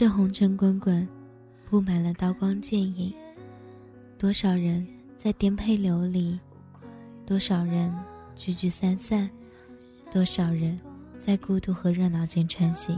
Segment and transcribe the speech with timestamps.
[0.00, 1.06] 这红尘滚滚，
[1.68, 3.12] 布满了刀光剑影。
[4.16, 4.86] 多少人
[5.18, 6.40] 在颠沛流离，
[7.26, 7.94] 多少人
[8.34, 9.28] 聚聚散散，
[10.10, 10.80] 多少人
[11.18, 12.96] 在孤独和热闹间穿行，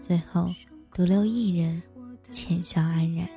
[0.00, 0.48] 最后
[0.94, 1.82] 独留一人，
[2.30, 3.28] 浅笑安然。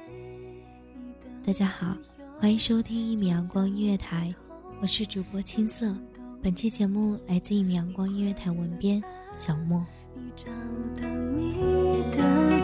[1.45, 1.93] 大家好，
[2.39, 4.33] 欢迎收听一米阳光音乐台，
[4.81, 5.93] 我是主播青色。
[6.41, 9.03] 本期节目来自一米阳光音乐台文编
[9.35, 9.85] 小莫。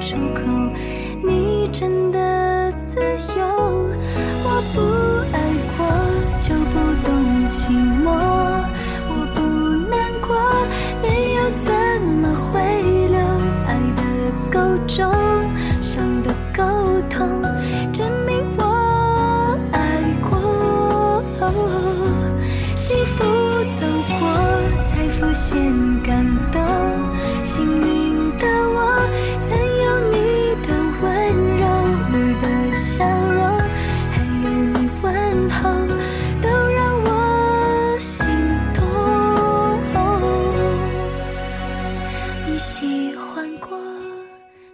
[0.06, 0.42] 出口，
[1.26, 3.00] 你真的自
[3.38, 3.42] 由。
[4.44, 4.82] 我不
[5.32, 5.38] 爱
[5.78, 5.80] 过，
[6.38, 6.74] 就不
[7.06, 7.70] 懂寂
[8.04, 8.33] 寞。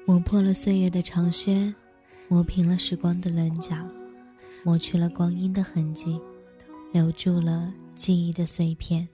[0.10, 1.72] 磨破了岁月的长靴，
[2.30, 3.76] 磨平了时光的棱角，
[4.64, 6.20] 抹去了光阴的痕迹，
[6.92, 9.08] 留住了记忆的碎片。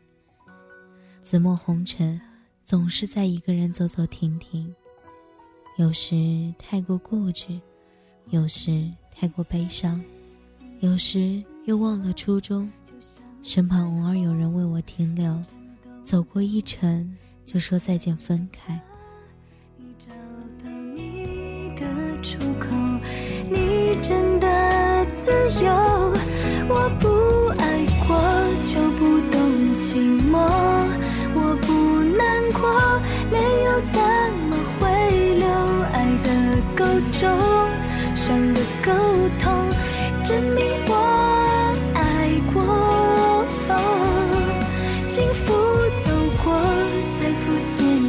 [1.22, 2.18] 紫陌红尘，
[2.64, 4.74] 总是在一个人走走停停，
[5.78, 6.16] 有时
[6.58, 7.60] 太过固执，
[8.30, 10.02] 有时太过悲伤，
[10.80, 12.72] 有时又忘了初衷。
[13.44, 15.44] 身旁偶尔有人为我停留，
[16.02, 17.14] 走过一程，
[17.44, 18.82] 就说再见，分开。
[24.08, 24.48] 真的
[25.16, 25.32] 自
[25.64, 25.72] 由，
[26.70, 27.08] 我不
[27.58, 27.64] 爱
[28.06, 28.16] 过
[28.64, 29.42] 就不懂
[29.74, 29.96] 寂
[30.30, 30.38] 寞，
[31.34, 31.68] 我不
[32.16, 32.22] 难
[32.54, 32.62] 过，
[33.32, 33.36] 泪
[33.66, 33.98] 又怎
[34.48, 34.84] 么会
[35.34, 35.48] 流？
[35.92, 36.30] 爱的
[36.76, 36.86] 够
[37.20, 37.24] 重，
[38.14, 38.92] 伤的够
[39.40, 39.68] 痛，
[40.24, 40.94] 证明我
[41.96, 42.56] 爱过。
[45.04, 45.52] 幸福
[46.06, 46.12] 走
[46.44, 46.54] 过，
[47.18, 48.05] 才浮现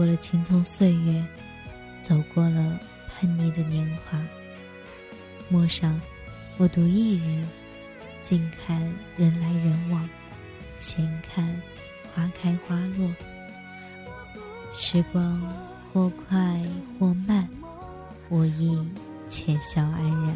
[0.00, 1.22] 过了青葱岁月，
[2.00, 4.18] 走过了叛逆的年华。
[5.50, 6.00] 陌上，
[6.56, 7.46] 我独一人，
[8.22, 8.80] 静看
[9.18, 10.08] 人来人往，
[10.78, 11.44] 闲看
[12.14, 13.14] 花开花落。
[14.74, 15.38] 时光
[15.92, 16.58] 或快
[16.98, 17.46] 或慢，
[18.30, 18.82] 我亦
[19.28, 20.34] 浅笑安然。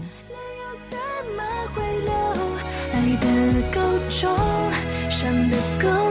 [2.93, 3.81] 爱的够
[4.11, 4.37] 重，
[5.11, 6.04] 伤的够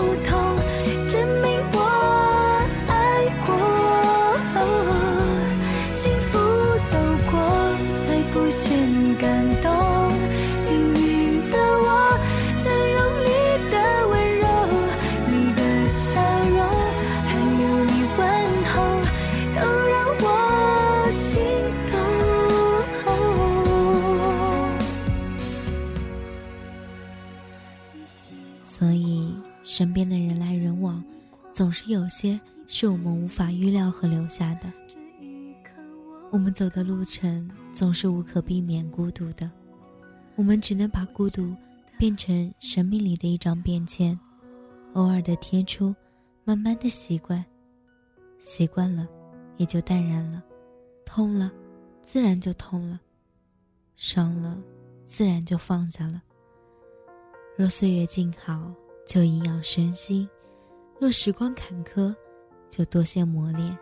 [29.75, 31.03] 身边的人来人往，
[31.51, 34.71] 总是有些是我们无法预料和留下的。
[36.29, 39.49] 我们走的路程总是无可避免孤独的，
[40.35, 41.55] 我们只能把孤独
[41.97, 44.15] 变成生命里的一张便签，
[44.93, 45.95] 偶尔的贴出，
[46.43, 47.43] 慢慢的习惯，
[48.37, 49.07] 习惯了，
[49.57, 50.43] 也就淡然了，
[51.03, 51.51] 痛了，
[52.03, 52.99] 自然就痛了，
[53.95, 54.55] 伤了，
[55.07, 56.21] 自然就放下了。
[57.57, 58.71] 若岁月静好，
[59.05, 60.27] 就营养身心；
[60.99, 62.15] 若时光坎坷，
[62.69, 63.77] 就多些磨练。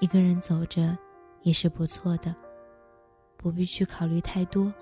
[0.00, 0.96] 一个人走着，
[1.42, 2.34] 也是不错的，
[3.36, 4.72] 不必去考虑太多，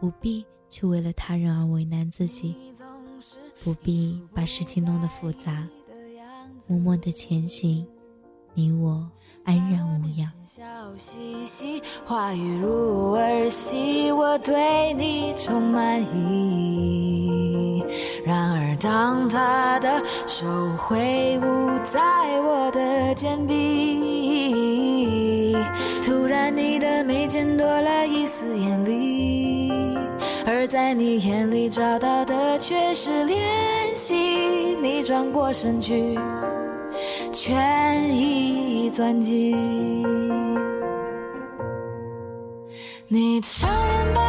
[0.00, 2.54] 不必去为了他人而为难自己，
[3.62, 5.66] 不必把事情弄得复杂，
[6.68, 7.86] 默默的前行，
[8.54, 9.10] 你我
[9.44, 10.32] 安然无恙。
[12.04, 17.75] 话语如儿戏，我对你充满疑。
[18.26, 20.44] 然而，当他的手
[20.76, 22.00] 挥舞在
[22.40, 25.56] 我的肩臂，
[26.04, 29.96] 突然你的眉间多了一丝艳丽，
[30.44, 33.36] 而在你眼里找到的却是怜
[33.94, 34.76] 惜。
[34.82, 36.18] 你转过身去，
[37.32, 39.56] 全意钻进
[43.06, 44.20] 你承认吧，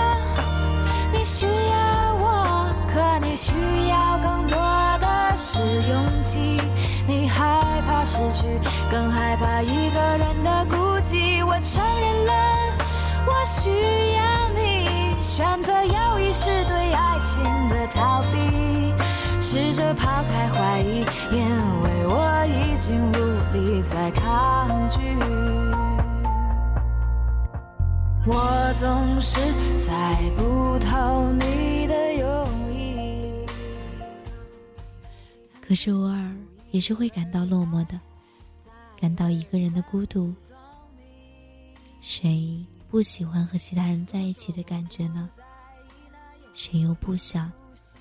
[1.11, 3.55] 你需要我，可你需
[3.86, 3.86] 要
[5.89, 6.59] 勇气。
[7.07, 8.45] 你害怕失去，
[8.91, 10.75] 更害怕一个人的孤
[11.05, 11.45] 寂。
[11.45, 12.33] 我承认了，
[13.25, 13.69] 我需
[14.13, 18.93] 要你，选择有意识对爱情的逃避，
[19.39, 21.39] 试着抛开怀疑，因
[21.83, 23.15] 为我已经无
[23.53, 25.01] 力再抗拒。
[28.29, 29.39] 我总是
[29.79, 29.93] 猜
[30.35, 32.46] 不透你的用
[35.67, 36.33] 可是偶尔
[36.71, 37.99] 也是会感到落寞的，
[38.97, 40.33] 感到一个人的孤独。
[41.99, 45.29] 谁不喜欢和其他人在一起的感觉呢？
[46.53, 47.51] 谁又不想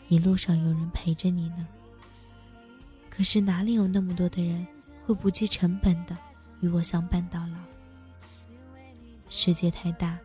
[0.08, 1.66] 一路上有人陪着你呢？
[3.10, 4.64] 可是哪里有那么多的人
[5.04, 6.16] 会不计成本的
[6.60, 7.56] 与我相伴到老？
[9.28, 10.16] 世界太大，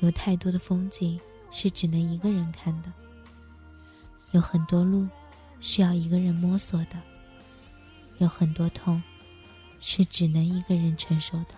[0.00, 2.90] 有太多的风景是只能一个人看的，
[4.32, 5.06] 有很多路
[5.60, 7.00] 是要一个人摸索的，
[8.18, 9.02] 有很多痛
[9.80, 11.54] 是只能一个人承受的。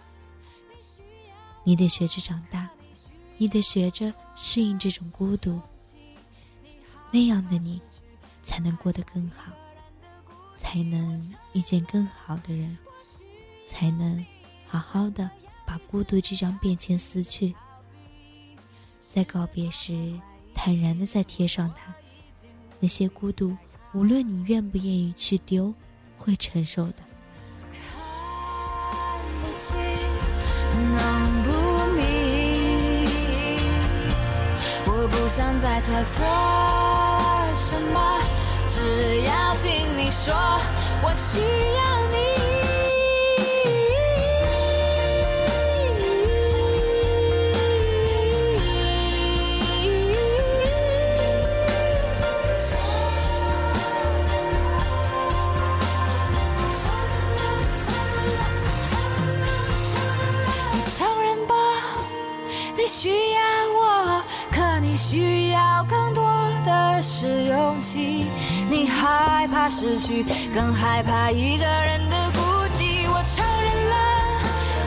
[1.65, 2.69] 你得学着长大，
[3.37, 5.61] 你得学着适应这种孤独，
[7.11, 7.81] 那样的你
[8.43, 9.53] 才能过得更好，
[10.57, 12.79] 才能遇见更好的人，
[13.69, 14.25] 才能
[14.67, 15.31] 好好的。
[15.67, 17.55] 把孤独这张便签撕去，
[18.99, 20.19] 在告别时
[20.53, 21.95] 坦然的再贴上它。
[22.81, 23.57] 那些孤独，
[23.93, 25.75] 无论你愿不愿意去丢，
[26.17, 26.95] 会承受的。
[27.73, 27.83] 看
[29.43, 29.77] 不清，
[30.93, 30.99] 弄
[31.43, 31.51] 不
[31.97, 32.01] 明，
[34.87, 36.23] 我不想再猜测
[37.55, 38.21] 什么，
[38.69, 40.33] 只要听你说，
[41.03, 42.50] 我需要你。
[62.91, 63.41] 需要
[63.79, 64.21] 我，
[64.51, 66.29] 可你需要更多
[66.67, 68.27] 的是勇气。
[68.69, 72.41] 你害怕失去，更害怕一个人的孤
[72.75, 73.07] 寂。
[73.09, 73.95] 我承认了，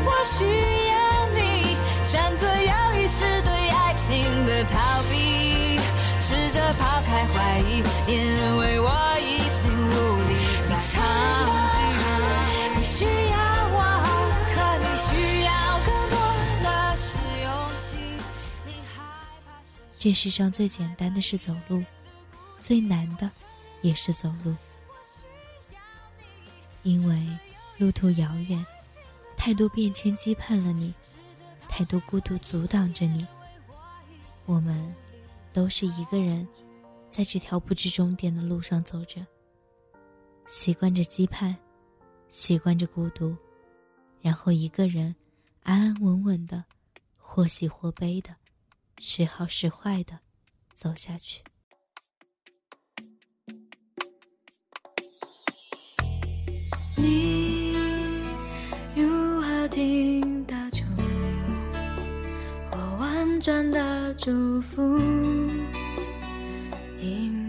[0.04, 0.44] 我需
[0.92, 0.94] 要
[1.34, 5.80] 你，选择犹豫是对爱情的逃避，
[6.20, 8.92] 试着抛开怀疑，因为我
[9.22, 9.63] 已经
[20.04, 21.82] 这世上最简单的是走路，
[22.62, 23.32] 最难的
[23.82, 24.54] 也是走路。
[26.82, 27.26] 因为
[27.78, 28.66] 路途遥远，
[29.38, 30.94] 太多变迁羁绊了你，
[31.70, 33.26] 太多孤独阻挡着你。
[34.46, 34.94] 我们
[35.54, 36.46] 都是一个人，
[37.10, 39.26] 在这条不知终点的路上走着，
[40.48, 41.56] 习惯着羁绊，
[42.30, 43.34] 习惯着孤独，
[44.20, 45.16] 然后一个人
[45.62, 46.62] 安安稳稳的，
[47.16, 48.36] 或喜或悲的，
[49.06, 50.18] 时好时坏的
[50.74, 51.44] 走下去。
[56.96, 57.74] 你
[58.96, 60.86] 如何听得出
[62.72, 64.98] 我婉转的祝福？
[67.02, 67.43] 隐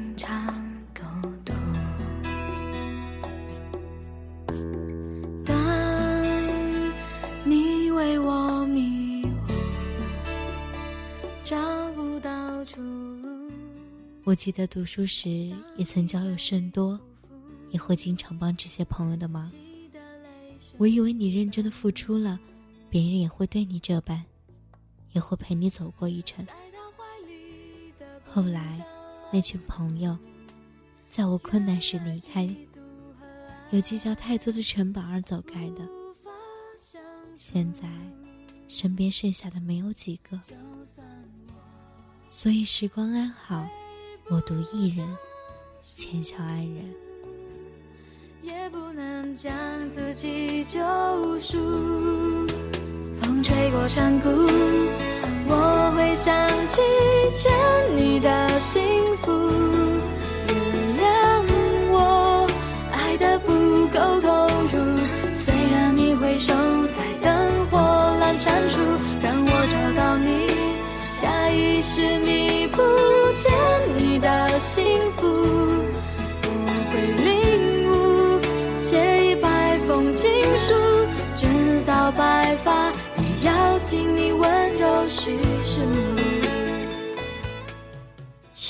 [14.34, 16.98] 我记得读书时也曾交友甚多，
[17.70, 19.48] 也会经常帮这些朋友的忙。
[20.76, 22.36] 我以为你认真的付出了，
[22.90, 24.24] 别人也会对你这般，
[25.12, 26.44] 也会陪你走过一程。
[28.24, 28.84] 后来，
[29.32, 30.18] 那群朋友，
[31.08, 32.52] 在我困难时离开，
[33.70, 35.88] 有计较太多的成本而走开的。
[37.36, 37.88] 现在，
[38.66, 40.40] 身边剩下的没有几个，
[42.28, 43.64] 所以时光安好，
[44.28, 45.07] 我独一人，
[45.95, 46.85] 浅笑安然。
[48.43, 49.52] 也不能将
[49.90, 50.81] 自己救
[51.38, 51.59] 赎。
[53.21, 54.28] 风吹过山谷，
[55.47, 56.81] 我会想起
[57.33, 58.83] 牵你的心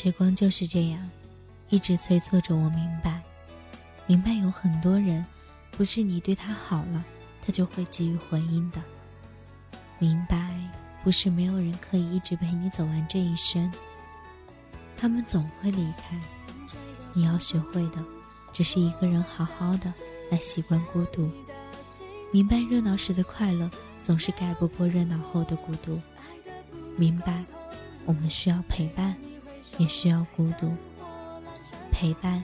[0.05, 1.01] 时光就是这样，
[1.71, 3.23] 一直催促着我明白，
[4.07, 5.25] 明白有很多人，
[5.71, 7.03] 不是你对他好了，
[7.41, 8.83] 他就会给予回应的。
[9.99, 10.55] 明白，
[11.03, 13.73] 不是没有人可以一直陪你走完这一生，
[14.95, 16.21] 他们总会离开。
[17.15, 18.05] 你要学会的，
[18.53, 19.91] 只是一个人好好的
[20.31, 21.31] 来习惯孤独。
[22.31, 23.71] 明白热闹时的快乐，
[24.03, 25.99] 总是盖不过热闹后的孤独。
[26.95, 27.43] 明白，
[28.05, 29.17] 我们需要陪伴，
[29.79, 30.73] 也需要孤独。
[31.91, 32.43] 陪伴，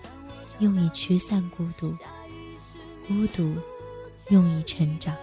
[0.59, 1.93] 用以驱散孤独；
[3.07, 3.55] 孤独，
[4.29, 5.15] 用以成长。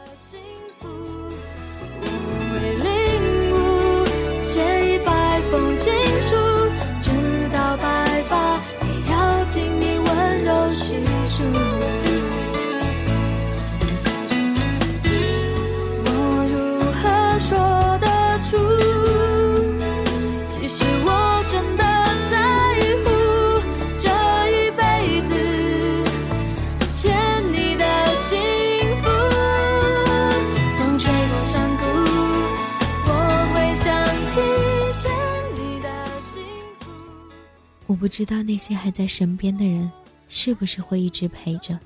[37.98, 39.92] 我不知道那些还在身边的人，
[40.28, 41.80] 是不是会一直陪着。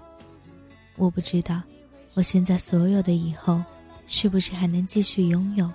[0.98, 1.62] 我不知道，
[2.16, 3.64] 我现在所有的以后，
[4.08, 5.72] 是不是还能继续拥有。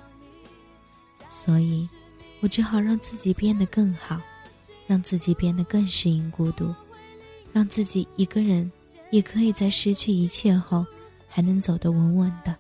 [1.27, 1.89] 所以，
[2.41, 4.21] 我只好让自己变得更好，
[4.87, 6.75] 让自己变得更适应孤独，
[7.51, 8.71] 让自己一个人
[9.11, 10.85] 也可以在失去一切后，
[11.31, 12.55] 还能走得稳稳的。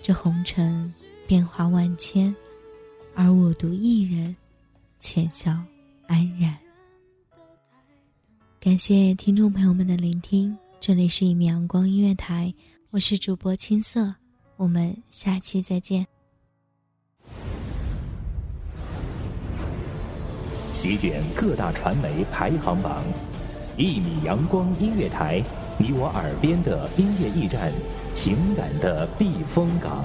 [0.00, 0.90] 这红尘
[1.26, 2.34] 变化万千，
[3.14, 4.34] 而我独一人，
[4.98, 5.54] 浅笑
[6.06, 6.56] 安然。
[8.60, 12.52] 感谢听众朋友们的聆听，这里是一米阳光音乐台，
[12.90, 14.14] 我是主播青色，
[14.56, 16.06] 我们下期再见。
[20.72, 23.04] 席卷各大传媒排行榜，
[23.76, 25.42] 一米阳光音乐台，
[25.78, 27.72] 你我耳边的音乐驿站，
[28.12, 30.04] 情感的避风港。